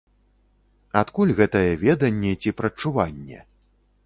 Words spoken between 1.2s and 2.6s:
гэтае веданне ці